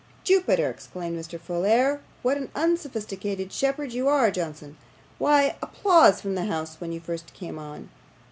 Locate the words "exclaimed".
0.71-1.15